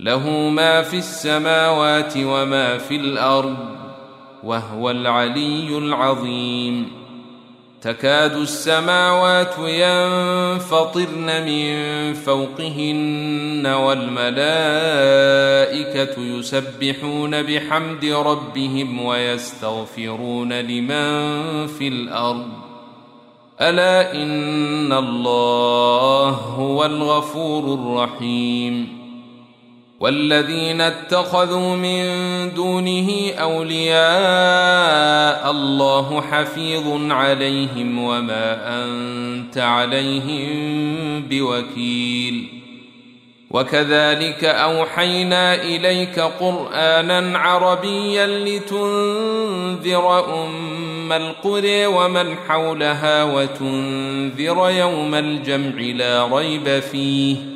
له 0.00 0.30
ما 0.30 0.82
في 0.82 0.96
السماوات 0.98 2.12
وما 2.16 2.78
في 2.78 2.96
الارض 2.96 3.56
وهو 4.44 4.90
العلي 4.90 5.78
العظيم 5.78 6.92
تكاد 7.82 8.32
السماوات 8.36 9.54
ينفطرن 9.58 11.44
من 11.46 11.74
فوقهن 12.14 13.66
والملائكه 13.66 16.20
يسبحون 16.22 17.42
بحمد 17.42 18.04
ربهم 18.04 19.02
ويستغفرون 19.04 20.52
لمن 20.52 21.08
في 21.66 21.88
الارض 21.88 22.46
الا 23.60 24.12
ان 24.22 24.92
الله 24.92 26.28
هو 26.58 26.84
الغفور 26.84 27.74
الرحيم 27.74 28.95
والذين 30.00 30.80
اتخذوا 30.80 31.76
من 31.76 32.04
دونه 32.54 33.10
اولياء 33.40 35.50
الله 35.50 36.20
حفيظ 36.20 37.12
عليهم 37.12 37.98
وما 38.04 38.56
انت 38.84 39.58
عليهم 39.58 40.50
بوكيل 41.30 42.46
وكذلك 43.50 44.44
اوحينا 44.44 45.54
اليك 45.54 46.20
قرانا 46.20 47.38
عربيا 47.38 48.26
لتنذر 48.26 50.34
ام 50.46 51.12
القرى 51.12 51.86
ومن 51.86 52.34
حولها 52.48 53.24
وتنذر 53.24 54.70
يوم 54.70 55.14
الجمع 55.14 55.80
لا 55.82 56.26
ريب 56.26 56.80
فيه 56.80 57.55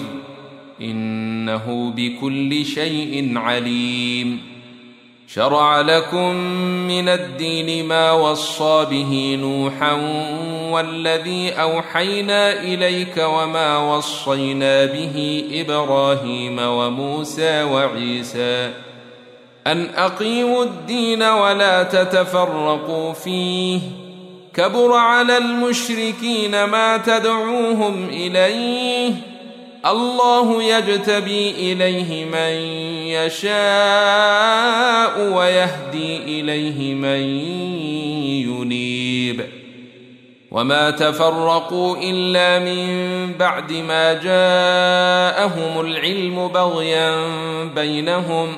انه 0.81 1.93
بكل 1.95 2.65
شيء 2.65 3.37
عليم 3.37 4.53
شرع 5.27 5.81
لكم 5.81 6.31
من 6.87 7.09
الدين 7.09 7.85
ما 7.85 8.11
وصى 8.11 8.85
به 8.91 9.37
نوحا 9.41 9.91
والذي 10.69 11.51
اوحينا 11.51 12.53
اليك 12.61 13.17
وما 13.17 13.77
وصينا 13.77 14.85
به 14.85 15.43
ابراهيم 15.53 16.59
وموسى 16.59 17.63
وعيسى 17.63 18.71
ان 19.67 19.87
اقيموا 19.97 20.63
الدين 20.63 21.23
ولا 21.23 21.83
تتفرقوا 21.83 23.13
فيه 23.13 23.79
كبر 24.53 24.93
على 24.93 25.37
المشركين 25.37 26.63
ما 26.63 26.97
تدعوهم 26.97 28.07
اليه 28.09 29.11
الله 29.85 30.63
يجتبي 30.63 31.49
اليه 31.49 32.25
من 32.25 32.51
يشاء 33.07 35.33
ويهدي 35.37 36.17
اليه 36.17 36.93
من 36.93 37.23
ينيب 38.49 39.45
وما 40.51 40.91
تفرقوا 40.91 41.95
الا 42.01 42.59
من 42.59 42.85
بعد 43.39 43.71
ما 43.73 44.13
جاءهم 44.13 45.81
العلم 45.85 46.47
بغيا 46.47 47.25
بينهم 47.75 48.47
ۖ 48.55 48.57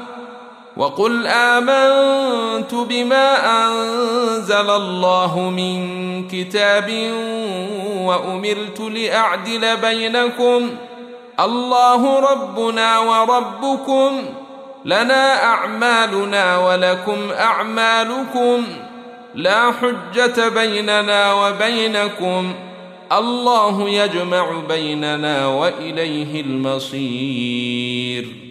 وقل 0.77 1.27
امنت 1.27 2.75
بما 2.89 3.33
انزل 3.67 4.69
الله 4.69 5.39
من 5.39 5.77
كتاب 6.27 7.11
وامرت 7.97 8.79
لاعدل 8.79 9.77
بينكم 9.77 10.69
الله 11.39 12.19
ربنا 12.33 12.99
وربكم 12.99 14.11
لنا 14.85 15.43
اعمالنا 15.43 16.57
ولكم 16.67 17.17
اعمالكم 17.39 18.67
لا 19.35 19.71
حجه 19.71 20.49
بيننا 20.49 21.33
وبينكم 21.33 22.53
الله 23.11 23.89
يجمع 23.89 24.51
بيننا 24.69 25.47
واليه 25.47 26.41
المصير 26.41 28.50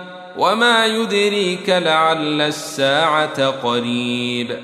وما 0.37 0.85
يدريك 0.85 1.69
لعل 1.69 2.41
الساعة 2.41 3.45
قريب 3.47 4.57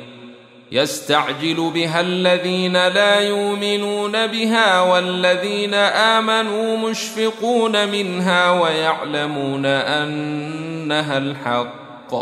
يستعجل 0.72 1.72
بها 1.74 2.02
الذين 2.02 2.74
لا 2.74 3.20
يؤمنون 3.20 4.12
بها 4.28 4.82
والذين 4.82 5.74
آمنوا 5.74 6.78
مشفقون 6.90 7.88
منها 7.88 8.52
ويعلمون 8.62 9.66
أنها 9.66 11.18
الحق 11.18 12.16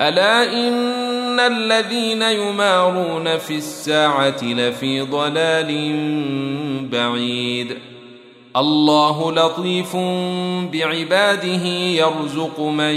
ألا 0.00 0.42
إن 0.52 1.40
الذين 1.40 2.22
يمارون 2.22 3.38
في 3.38 3.56
الساعة 3.56 4.42
لفي 4.44 5.00
ضلال 5.00 5.66
بعيد 6.92 7.78
الله 8.56 9.32
لطيف 9.32 9.96
بعباده 10.72 11.66
يرزق 11.66 12.60
من 12.60 12.94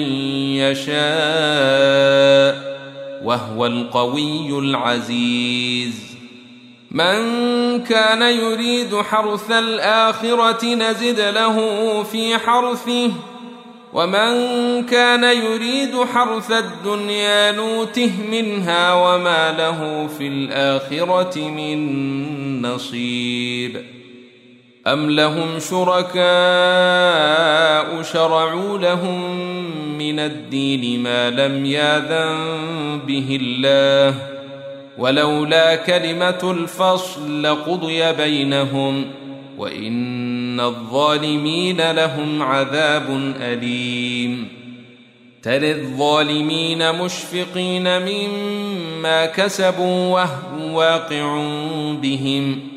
يشاء 0.57 2.77
وهو 3.23 3.65
القوي 3.65 4.59
العزيز 4.59 6.07
من 6.91 7.17
كان 7.83 8.21
يريد 8.21 8.95
حرث 9.01 9.51
الآخرة 9.51 10.65
نزد 10.65 11.19
له 11.19 11.57
في 12.03 12.37
حرثه 12.37 13.11
ومن 13.93 14.29
كان 14.85 15.23
يريد 15.23 16.03
حرث 16.13 16.51
الدنيا 16.51 17.51
نوته 17.51 18.11
منها 18.31 18.93
وما 18.93 19.51
له 19.57 20.07
في 20.17 20.27
الآخرة 20.27 21.39
من 21.49 22.61
نصيب 22.61 23.77
أم 24.93 25.11
لهم 25.11 25.59
شركاء 25.59 28.01
شرعوا 28.13 28.77
لهم 28.77 29.39
من 29.97 30.19
الدين 30.19 31.03
ما 31.03 31.29
لم 31.29 31.65
ياذن 31.65 32.37
به 33.07 33.37
الله 33.41 34.17
ولولا 34.97 35.75
كلمة 35.75 36.51
الفصل 36.51 37.43
لقضي 37.43 38.13
بينهم 38.13 39.05
وإن 39.57 40.59
الظالمين 40.59 41.91
لهم 41.91 42.43
عذاب 42.43 43.33
أليم 43.41 44.47
تل 45.43 45.65
الظالمين 45.65 46.91
مشفقين 46.95 47.89
مما 48.01 49.25
كسبوا 49.25 50.07
وهو 50.13 50.77
واقع 50.79 51.41
بهم 52.01 52.59
ۖ 52.73 52.76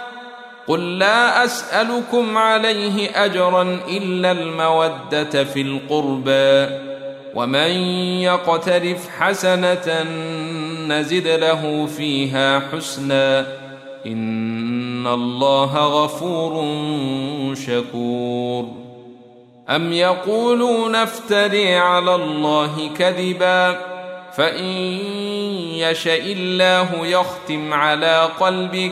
قل 0.71 0.97
لا 0.99 1.45
اسالكم 1.45 2.37
عليه 2.37 3.25
اجرا 3.25 3.79
الا 3.89 4.31
الموده 4.31 5.43
في 5.43 5.61
القربى 5.61 6.75
ومن 7.35 7.71
يقترف 8.21 9.09
حسنه 9.19 10.03
نزد 10.87 11.27
له 11.27 11.85
فيها 11.97 12.63
حسنا 12.73 13.39
ان 14.05 15.07
الله 15.07 16.03
غفور 16.03 16.63
شكور 17.67 18.67
ام 19.69 19.93
يقولون 19.93 20.95
افتري 20.95 21.75
على 21.75 22.15
الله 22.15 22.89
كذبا 22.97 23.75
فان 24.35 24.63
يشاء 25.75 26.21
الله 26.31 27.05
يختم 27.07 27.73
على 27.73 28.21
قلبك 28.39 28.91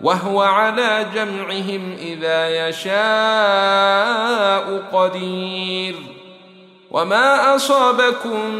وهو 0.00 0.40
على 0.42 1.06
جمعهم 1.14 1.96
اذا 2.00 2.68
يشاء 2.68 4.82
قدير 4.92 5.94
وما 6.90 7.56
اصابكم 7.56 8.54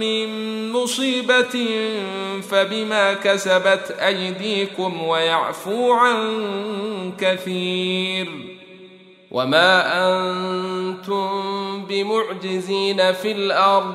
من 0.00 0.28
مصيبه 0.72 1.68
فبما 2.50 3.12
كسبت 3.12 3.96
ايديكم 4.06 5.02
ويعفو 5.02 5.92
عن 5.92 6.22
كثير 7.20 8.28
وما 9.30 9.82
انتم 10.08 11.24
بمعجزين 11.88 13.12
في 13.12 13.32
الارض 13.32 13.94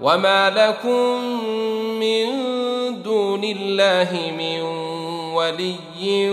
وما 0.00 0.50
لكم 0.50 1.24
من 2.00 2.28
دون 3.02 3.44
الله 3.44 4.32
من 4.38 4.95
ولي 5.36 6.30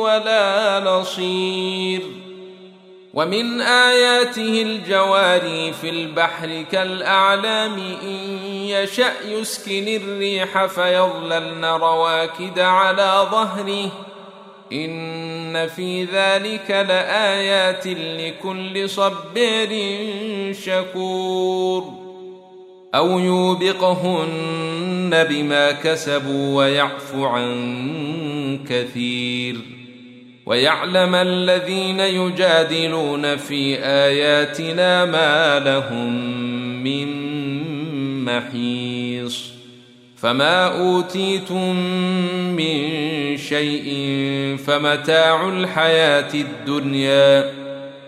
ولا 0.00 0.80
نصير 0.80 2.02
ومن 3.14 3.60
اياته 3.60 4.62
الجواري 4.62 5.72
في 5.72 5.88
البحر 5.90 6.64
كالاعلام 6.72 7.74
ان 8.02 8.36
يشا 8.68 9.12
يسكن 9.28 9.88
الريح 9.88 10.66
فيظللن 10.66 11.64
رواكد 11.64 12.58
على 12.58 13.26
ظهره 13.30 13.90
ان 14.72 15.68
في 15.76 16.04
ذلك 16.04 16.70
لايات 16.70 17.86
لكل 17.86 18.90
صبر 18.90 19.68
شكور 20.64 22.01
أو 22.94 23.18
يوبقهن 23.18 25.24
بما 25.30 25.72
كسبوا 25.72 26.56
ويعف 26.56 27.14
عن 27.14 28.58
كثير 28.68 29.56
ويعلم 30.46 31.14
الذين 31.14 32.00
يجادلون 32.00 33.36
في 33.36 33.78
آياتنا 33.78 35.04
ما 35.04 35.58
لهم 35.58 36.12
من 36.82 37.12
محيص 38.24 39.50
فما 40.16 40.80
أوتيتم 40.80 41.76
من 42.56 42.88
شيء 43.36 43.84
فمتاع 44.66 45.48
الحياة 45.48 46.34
الدنيا 46.34 47.61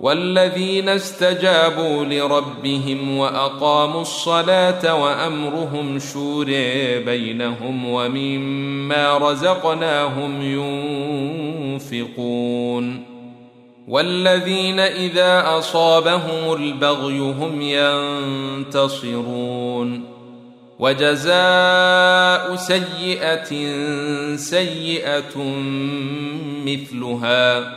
والذين 0.00 0.88
استجابوا 0.88 2.04
لربهم 2.04 3.18
واقاموا 3.18 4.00
الصلاه 4.00 5.02
وامرهم 5.02 5.98
شور 5.98 6.46
بينهم 7.06 7.88
ومما 7.90 9.18
رزقناهم 9.18 10.42
ينفقون 11.70 13.04
والذين 13.88 14.80
اذا 14.80 15.42
اصابهم 15.58 16.52
البغي 16.54 17.18
هم 17.18 17.60
ينتصرون 17.60 20.02
وجزاء 20.78 22.56
سيئه 22.56 23.46
سيئه 24.36 25.36
مثلها 26.66 27.76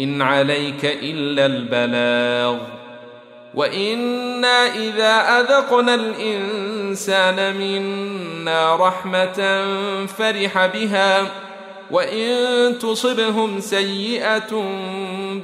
ان 0.00 0.22
عليك 0.22 0.84
الا 0.84 1.46
البلاغ 1.46 2.58
وانا 3.54 4.74
اذا 4.76 5.12
اذقنا 5.40 5.94
الانسان 5.94 7.56
منا 7.56 8.76
رحمه 8.76 9.66
فرح 10.06 10.66
بها 10.66 11.26
وان 11.90 12.34
تصبهم 12.78 13.60
سيئه 13.60 14.64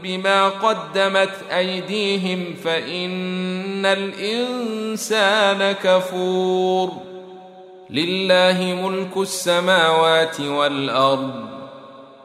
بما 0.03 0.49
قدمت 0.49 1.33
ايديهم 1.57 2.55
فان 2.65 3.87
الانسان 3.87 5.73
كفور 5.73 6.93
لله 7.91 8.79
ملك 8.85 9.17
السماوات 9.17 10.41
والارض 10.41 11.56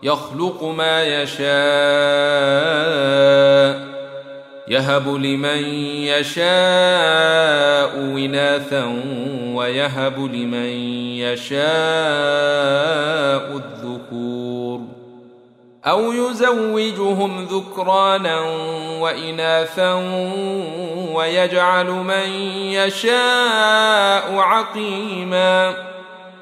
يخلق 0.04 0.64
ما 0.64 1.04
يشاء 1.22 3.92
يهب 4.68 5.08
لمن 5.08 5.64
يشاء 6.06 6.46
اناثا 7.98 8.84
ويهب 9.56 10.20
لمن 10.20 10.94
يشاء 11.24 11.70
الذكور 13.60 14.80
او 15.86 16.12
يزوجهم 16.12 17.46
ذكرانا 17.52 18.40
واناثا 19.02 19.94
ويجعل 21.14 21.86
من 21.90 22.30
يشاء 22.72 24.36
عقيما 24.36 25.91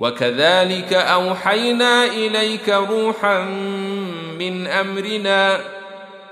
وكذلك 0.00 0.92
اوحينا 0.92 2.04
اليك 2.06 2.68
روحا 2.68 3.40
من 4.38 4.66
امرنا 4.66 5.60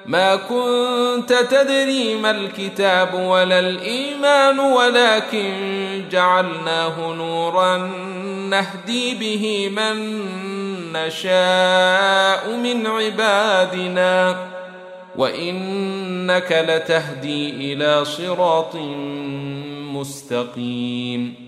ما 0.06 0.37
كنت 0.37 1.32
تدري 1.50 2.14
ما 2.14 2.30
الكتاب 2.30 3.14
ولا 3.14 3.58
الايمان 3.58 4.58
ولكن 4.58 5.48
جعلناه 6.10 7.12
نورا 7.12 7.76
نهدي 8.48 9.14
به 9.14 9.72
من 9.76 10.22
نشاء 10.92 12.50
من 12.62 12.87
عبادنا 12.87 14.37
وانك 15.16 16.64
لتهدي 16.68 17.50
الى 17.50 18.04
صراط 18.04 18.75
مستقيم 19.96 21.48